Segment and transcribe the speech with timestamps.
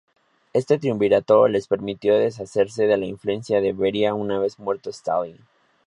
[0.53, 5.37] Este triunvirato les permitió deshacerse de la influencia de Beria una vez muerto Stalin.